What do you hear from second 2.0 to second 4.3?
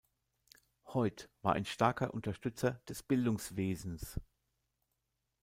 Unterstützer des Bildungswesens.